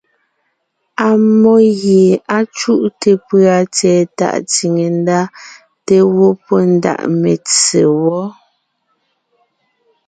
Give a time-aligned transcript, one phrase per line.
[1.07, 2.05] Ammó gie
[2.35, 5.19] á cúte pʉ̀a tsɛ̀ɛ tàʼ tsìne ndá
[5.85, 8.25] te gẅɔ́ pɔ́ ndaʼ metse wɔ́.